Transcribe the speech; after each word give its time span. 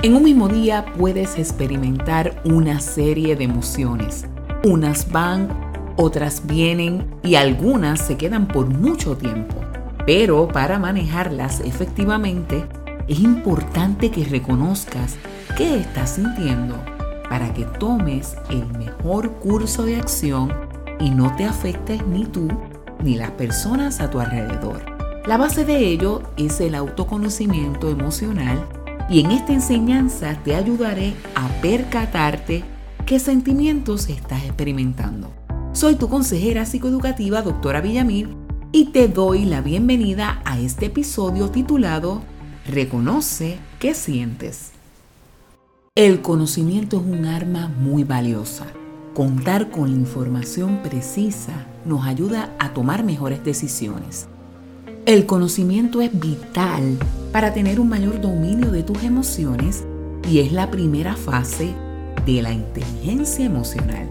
En 0.00 0.14
un 0.14 0.22
mismo 0.22 0.46
día 0.46 0.84
puedes 0.96 1.36
experimentar 1.40 2.40
una 2.44 2.78
serie 2.78 3.34
de 3.34 3.42
emociones. 3.42 4.26
Unas 4.62 5.10
van, 5.10 5.48
otras 5.96 6.46
vienen 6.46 7.04
y 7.24 7.34
algunas 7.34 8.00
se 8.00 8.16
quedan 8.16 8.46
por 8.46 8.66
mucho 8.68 9.16
tiempo. 9.16 9.56
Pero 10.06 10.46
para 10.46 10.78
manejarlas 10.78 11.58
efectivamente 11.62 12.64
es 13.08 13.18
importante 13.18 14.12
que 14.12 14.24
reconozcas 14.24 15.16
qué 15.56 15.80
estás 15.80 16.10
sintiendo 16.10 16.76
para 17.28 17.52
que 17.52 17.64
tomes 17.64 18.36
el 18.50 18.68
mejor 18.78 19.32
curso 19.40 19.82
de 19.82 19.96
acción 19.96 20.52
y 21.00 21.10
no 21.10 21.34
te 21.34 21.44
afectes 21.44 22.06
ni 22.06 22.24
tú 22.24 22.46
ni 23.02 23.16
las 23.16 23.32
personas 23.32 23.98
a 23.98 24.08
tu 24.08 24.20
alrededor. 24.20 24.80
La 25.26 25.38
base 25.38 25.64
de 25.64 25.76
ello 25.76 26.22
es 26.36 26.60
el 26.60 26.76
autoconocimiento 26.76 27.90
emocional 27.90 28.64
y 29.08 29.20
en 29.20 29.30
esta 29.30 29.52
enseñanza 29.52 30.36
te 30.44 30.54
ayudaré 30.54 31.14
a 31.34 31.48
percatarte 31.62 32.64
qué 33.06 33.18
sentimientos 33.18 34.08
estás 34.08 34.44
experimentando. 34.44 35.32
Soy 35.72 35.96
tu 35.96 36.08
consejera 36.08 36.66
psicoeducativa, 36.66 37.42
doctora 37.42 37.80
Villamil, 37.80 38.36
y 38.70 38.86
te 38.86 39.08
doy 39.08 39.46
la 39.46 39.62
bienvenida 39.62 40.42
a 40.44 40.58
este 40.58 40.86
episodio 40.86 41.50
titulado 41.50 42.22
Reconoce 42.66 43.58
qué 43.78 43.94
sientes. 43.94 44.72
El 45.94 46.20
conocimiento 46.20 46.98
es 46.98 47.06
un 47.06 47.24
arma 47.24 47.68
muy 47.68 48.04
valiosa. 48.04 48.66
Contar 49.14 49.70
con 49.70 49.88
información 49.88 50.80
precisa 50.82 51.66
nos 51.84 52.06
ayuda 52.06 52.54
a 52.58 52.74
tomar 52.74 53.04
mejores 53.04 53.42
decisiones. 53.42 54.28
El 55.08 55.24
conocimiento 55.24 56.02
es 56.02 56.10
vital 56.12 56.98
para 57.32 57.54
tener 57.54 57.80
un 57.80 57.88
mayor 57.88 58.20
dominio 58.20 58.70
de 58.70 58.82
tus 58.82 59.02
emociones 59.04 59.82
y 60.30 60.40
es 60.40 60.52
la 60.52 60.70
primera 60.70 61.16
fase 61.16 61.72
de 62.26 62.42
la 62.42 62.52
inteligencia 62.52 63.46
emocional. 63.46 64.06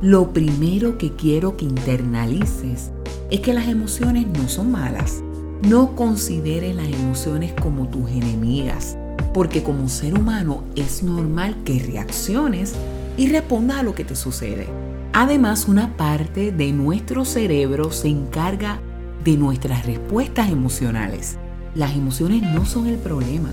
Lo 0.00 0.32
primero 0.32 0.96
que 0.96 1.12
quiero 1.12 1.58
que 1.58 1.66
internalices 1.66 2.92
es 3.30 3.40
que 3.40 3.52
las 3.52 3.68
emociones 3.68 4.26
no 4.26 4.48
son 4.48 4.72
malas. 4.72 5.22
No 5.68 5.94
consideres 5.94 6.74
las 6.74 6.88
emociones 6.88 7.52
como 7.52 7.86
tus 7.88 8.08
enemigas, 8.08 8.96
porque 9.34 9.62
como 9.62 9.86
ser 9.90 10.18
humano 10.18 10.64
es 10.76 11.02
normal 11.02 11.58
que 11.62 11.78
reacciones 11.78 12.72
y 13.18 13.28
respondas 13.28 13.80
a 13.80 13.82
lo 13.82 13.94
que 13.94 14.06
te 14.06 14.16
sucede. 14.16 14.66
Además, 15.12 15.68
una 15.68 15.94
parte 15.98 16.52
de 16.52 16.72
nuestro 16.72 17.26
cerebro 17.26 17.92
se 17.92 18.08
encarga 18.08 18.80
de 19.26 19.36
nuestras 19.36 19.84
respuestas 19.84 20.50
emocionales. 20.50 21.36
Las 21.74 21.96
emociones 21.96 22.42
no 22.42 22.64
son 22.64 22.86
el 22.86 22.96
problema, 22.96 23.50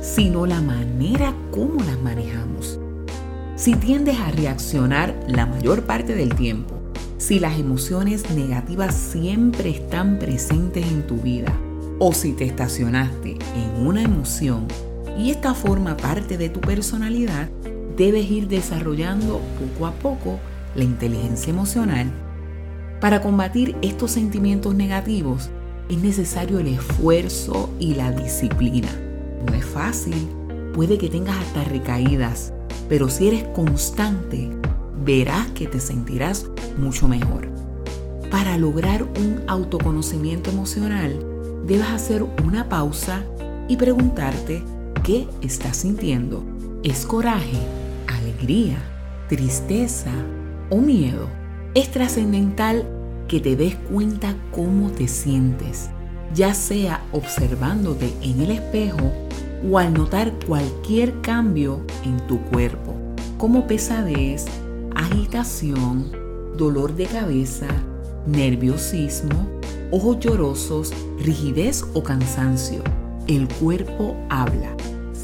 sino 0.00 0.46
la 0.46 0.62
manera 0.62 1.34
como 1.50 1.82
las 1.82 2.00
manejamos. 2.00 2.78
Si 3.56 3.74
tiendes 3.74 4.20
a 4.20 4.30
reaccionar 4.30 5.18
la 5.26 5.44
mayor 5.44 5.82
parte 5.82 6.14
del 6.14 6.32
tiempo, 6.36 6.76
si 7.18 7.40
las 7.40 7.58
emociones 7.58 8.30
negativas 8.30 8.94
siempre 8.94 9.70
están 9.70 10.20
presentes 10.20 10.86
en 10.86 11.04
tu 11.08 11.16
vida, 11.16 11.52
o 11.98 12.12
si 12.12 12.32
te 12.32 12.44
estacionaste 12.44 13.36
en 13.56 13.84
una 13.84 14.02
emoción 14.02 14.68
y 15.18 15.30
esta 15.30 15.54
forma 15.54 15.96
parte 15.96 16.38
de 16.38 16.50
tu 16.50 16.60
personalidad, 16.60 17.48
debes 17.96 18.30
ir 18.30 18.46
desarrollando 18.46 19.40
poco 19.58 19.86
a 19.86 19.92
poco 19.92 20.38
la 20.76 20.84
inteligencia 20.84 21.50
emocional 21.50 22.12
para 23.06 23.22
combatir 23.22 23.76
estos 23.82 24.10
sentimientos 24.10 24.74
negativos 24.74 25.48
es 25.88 25.98
necesario 25.98 26.58
el 26.58 26.66
esfuerzo 26.66 27.70
y 27.78 27.94
la 27.94 28.10
disciplina. 28.10 28.88
No 29.46 29.54
es 29.54 29.64
fácil, 29.64 30.28
puede 30.74 30.98
que 30.98 31.08
tengas 31.08 31.36
hasta 31.36 31.62
recaídas, 31.62 32.52
pero 32.88 33.08
si 33.08 33.28
eres 33.28 33.44
constante, 33.54 34.50
verás 35.04 35.46
que 35.52 35.68
te 35.68 35.78
sentirás 35.78 36.46
mucho 36.78 37.06
mejor. 37.06 37.48
Para 38.28 38.58
lograr 38.58 39.04
un 39.04 39.40
autoconocimiento 39.46 40.50
emocional, 40.50 41.16
debes 41.64 41.86
hacer 41.86 42.24
una 42.44 42.68
pausa 42.68 43.22
y 43.68 43.76
preguntarte 43.76 44.64
qué 45.04 45.28
estás 45.42 45.76
sintiendo. 45.76 46.44
¿Es 46.82 47.06
coraje, 47.06 47.60
alegría, 48.08 48.78
tristeza 49.28 50.10
o 50.70 50.78
miedo? 50.78 51.28
Es 51.74 51.90
trascendental 51.90 52.95
que 53.28 53.40
te 53.40 53.56
des 53.56 53.74
cuenta 53.76 54.36
cómo 54.52 54.90
te 54.90 55.08
sientes, 55.08 55.90
ya 56.34 56.54
sea 56.54 57.04
observándote 57.12 58.12
en 58.22 58.40
el 58.40 58.50
espejo 58.52 59.12
o 59.68 59.78
al 59.78 59.92
notar 59.94 60.32
cualquier 60.46 61.20
cambio 61.20 61.80
en 62.04 62.18
tu 62.26 62.40
cuerpo, 62.42 62.94
como 63.38 63.66
pesadez, 63.66 64.46
agitación, 64.94 66.10
dolor 66.56 66.94
de 66.94 67.06
cabeza, 67.06 67.68
nerviosismo, 68.26 69.60
ojos 69.90 70.20
llorosos, 70.20 70.92
rigidez 71.18 71.84
o 71.94 72.02
cansancio. 72.02 72.82
El 73.26 73.48
cuerpo 73.48 74.16
habla. 74.28 74.76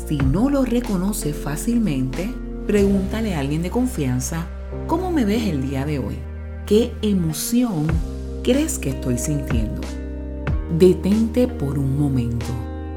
Si 0.08 0.16
no 0.16 0.50
lo 0.50 0.64
reconoces 0.64 1.36
fácilmente, 1.36 2.32
pregúntale 2.66 3.34
a 3.34 3.40
alguien 3.40 3.62
de 3.62 3.70
confianza, 3.70 4.46
¿cómo 4.86 5.10
me 5.10 5.24
ves 5.24 5.44
el 5.44 5.68
día 5.68 5.84
de 5.84 5.98
hoy? 5.98 6.31
¿Qué 6.66 6.92
emoción 7.02 7.88
crees 8.44 8.78
que 8.78 8.90
estoy 8.90 9.18
sintiendo? 9.18 9.80
Detente 10.78 11.48
por 11.48 11.76
un 11.76 11.98
momento 11.98 12.46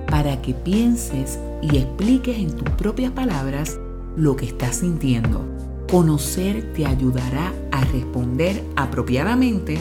para 0.07 0.39
que 0.39 0.53
pienses 0.53 1.39
y 1.63 1.77
expliques 1.77 2.37
en 2.37 2.51
tus 2.51 2.69
propias 2.75 3.11
palabras 3.11 3.79
lo 4.15 4.35
que 4.35 4.45
estás 4.45 4.77
sintiendo. 4.77 5.43
Conocer 5.89 6.73
te 6.73 6.85
ayudará 6.85 7.53
a 7.71 7.83
responder 7.85 8.63
apropiadamente 8.75 9.79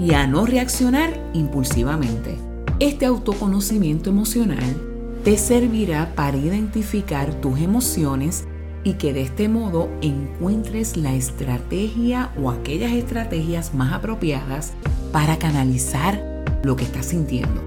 y 0.00 0.14
a 0.14 0.28
no 0.28 0.46
reaccionar 0.46 1.12
impulsivamente. 1.34 2.38
Este 2.78 3.04
autoconocimiento 3.04 4.10
emocional 4.10 4.76
te 5.24 5.36
servirá 5.38 6.14
para 6.14 6.36
identificar 6.36 7.34
tus 7.40 7.58
emociones 7.58 8.44
y 8.84 8.94
que 8.94 9.12
de 9.12 9.22
este 9.22 9.48
modo 9.48 9.88
encuentres 10.02 10.96
la 10.96 11.14
estrategia 11.14 12.30
o 12.40 12.50
aquellas 12.50 12.92
estrategias 12.92 13.74
más 13.74 13.94
apropiadas 13.94 14.74
para 15.10 15.38
canalizar 15.38 16.44
lo 16.62 16.76
que 16.76 16.84
estás 16.84 17.06
sintiendo. 17.06 17.62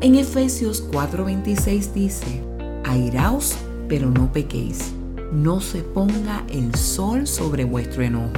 En 0.00 0.14
Efesios 0.14 0.82
4:26 0.90 1.92
dice, 1.92 2.42
airaos 2.84 3.56
pero 3.88 4.08
no 4.08 4.32
pequéis, 4.32 4.92
no 5.32 5.60
se 5.60 5.82
ponga 5.82 6.44
el 6.48 6.74
sol 6.74 7.26
sobre 7.26 7.64
vuestro 7.64 8.02
enojo. 8.02 8.32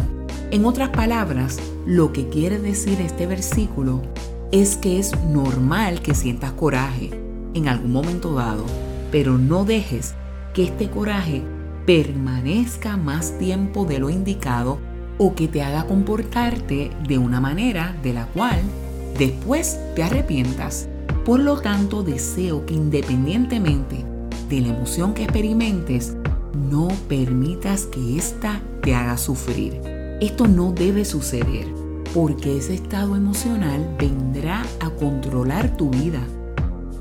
En 0.51 0.65
otras 0.65 0.89
palabras, 0.89 1.59
lo 1.87 2.13
que 2.13 2.29
quiere 2.29 2.59
decir 2.59 3.01
este 3.01 3.27
versículo 3.27 4.03
es 4.51 4.77
que 4.77 4.99
es 4.99 5.13
normal 5.31 6.01
que 6.03 6.15
sientas 6.15 6.53
coraje 6.53 7.11
en 7.55 7.69
algún 7.69 7.93
momento 7.93 8.35
dado, 8.35 8.65
pero 9.11 9.39
no 9.39 9.65
dejes 9.65 10.15
que 10.55 10.65
este 10.65 10.91
coraje 10.91 11.43
permanezca 11.87 12.97
más 12.97 13.39
tiempo 13.39 13.85
de 13.85 13.99
lo 13.99 14.11
indicado 14.11 14.79
o 15.19 15.35
que 15.35 15.49
te 15.49 15.63
haga 15.63 15.87
comportarte 15.87 16.91
de 17.07 17.19
una 17.19 17.41
manera 17.41 17.97
de 18.03 18.13
la 18.13 18.27
cual 18.27 18.61
después 19.19 19.79
te 19.95 20.03
arrepientas. 20.03 20.89
Por 21.25 21.41
lo 21.41 21.61
tanto, 21.61 22.03
deseo 22.03 22.67
que 22.67 22.75
independientemente 22.75 24.05
de 24.49 24.61
la 24.61 24.69
emoción 24.69 25.15
que 25.15 25.25
experimentes, 25.25 26.17
no 26.71 26.89
permitas 27.09 27.87
que 27.87 28.17
ésta 28.17 28.61
te 28.83 28.95
haga 28.95 29.17
sufrir. 29.17 29.81
Esto 30.21 30.47
no 30.47 30.73
debe 30.73 31.05
suceder 31.05 31.67
porque 32.15 32.59
ese 32.59 32.75
estado 32.75 33.17
emocional 33.17 33.97
vendrá 33.99 34.63
a 34.81 34.91
controlar 34.91 35.77
tu 35.77 35.91
vida. 35.91 36.21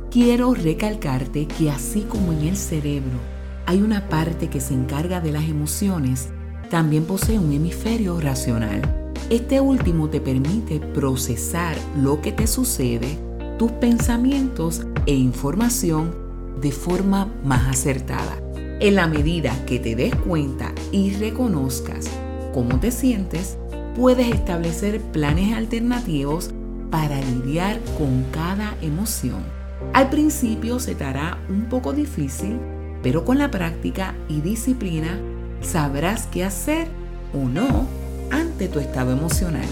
Quiero 0.09 0.53
recalcarte 0.53 1.47
que 1.47 1.69
así 1.69 2.01
como 2.01 2.31
en 2.31 2.47
el 2.47 2.57
cerebro 2.57 3.40
hay 3.71 3.81
una 3.81 4.09
parte 4.09 4.49
que 4.49 4.59
se 4.59 4.73
encarga 4.73 5.21
de 5.21 5.31
las 5.31 5.45
emociones, 5.45 6.27
también 6.69 7.05
posee 7.05 7.39
un 7.39 7.53
hemisferio 7.53 8.19
racional. 8.19 8.81
Este 9.29 9.61
último 9.61 10.09
te 10.09 10.19
permite 10.19 10.81
procesar 10.81 11.77
lo 11.95 12.19
que 12.19 12.33
te 12.33 12.47
sucede, 12.47 13.17
tus 13.57 13.71
pensamientos 13.71 14.85
e 15.05 15.13
información 15.13 16.13
de 16.59 16.73
forma 16.73 17.33
más 17.45 17.69
acertada. 17.69 18.41
En 18.81 18.95
la 18.95 19.07
medida 19.07 19.53
que 19.65 19.79
te 19.79 19.95
des 19.95 20.13
cuenta 20.17 20.73
y 20.91 21.13
reconozcas 21.13 22.09
cómo 22.53 22.77
te 22.77 22.91
sientes, 22.91 23.57
puedes 23.95 24.27
establecer 24.35 24.99
planes 24.99 25.55
alternativos 25.55 26.51
para 26.89 27.21
lidiar 27.21 27.79
con 27.97 28.25
cada 28.33 28.75
emoción. 28.81 29.45
Al 29.93 30.09
principio 30.09 30.77
se 30.81 30.93
te 30.93 31.05
hará 31.05 31.37
un 31.47 31.69
poco 31.69 31.93
difícil 31.93 32.59
pero 33.03 33.25
con 33.25 33.37
la 33.37 33.51
práctica 33.51 34.15
y 34.27 34.41
disciplina 34.41 35.19
sabrás 35.61 36.27
qué 36.27 36.43
hacer 36.43 36.87
o 37.33 37.47
no 37.47 37.87
ante 38.31 38.67
tu 38.67 38.79
estado 38.79 39.11
emocional. 39.11 39.65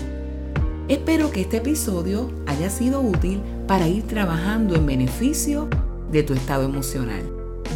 Espero 0.87 1.31
que 1.31 1.41
este 1.41 1.57
episodio 1.57 2.31
haya 2.47 2.69
sido 2.69 3.01
útil 3.01 3.41
para 3.67 3.87
ir 3.87 4.07
trabajando 4.07 4.75
en 4.75 4.85
beneficio 4.85 5.67
de 6.11 6.23
tu 6.23 6.33
estado 6.33 6.63
emocional. 6.63 7.21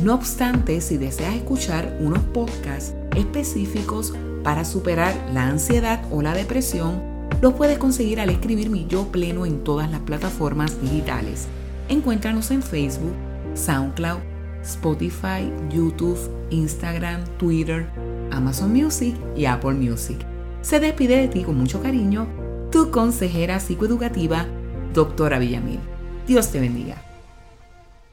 No 0.01 0.15
obstante, 0.15 0.81
si 0.81 0.97
deseas 0.97 1.35
escuchar 1.35 1.97
unos 2.00 2.23
podcasts 2.23 2.95
específicos 3.15 4.13
para 4.44 4.65
superar 4.65 5.13
la 5.31 5.47
ansiedad 5.47 6.03
o 6.11 6.23
la 6.23 6.33
depresión, 6.33 7.01
los 7.41 7.53
puedes 7.53 7.77
conseguir 7.77 8.19
al 8.19 8.29
escribir 8.29 8.69
mi 8.69 8.88
yo 8.88 9.07
pleno 9.11 9.45
en 9.45 9.63
todas 9.63 9.91
las 9.91 10.00
plataformas 10.01 10.81
digitales. 10.81 11.47
Encuéntranos 11.89 12.50
en 12.50 12.63
Facebook, 12.63 13.13
SoundCloud, 13.53 14.32
Spotify, 14.63 15.51
YouTube, 15.69 16.18
Instagram, 16.50 17.24
Twitter, 17.38 17.88
Amazon 18.31 18.74
Music 18.74 19.15
y 19.36 19.45
Apple 19.45 19.74
Music. 19.74 20.18
Se 20.62 20.80
despide 20.80 21.18
de 21.18 21.27
ti 21.27 21.44
con 21.44 21.57
mucho 21.57 21.81
cariño 21.81 22.27
tu 22.71 22.89
consejera 22.89 23.60
psicoeducativa, 23.60 24.48
doctora 24.94 25.38
Villamil. 25.38 25.80
Dios 26.25 26.50
te 26.50 26.60
bendiga. 26.60 27.12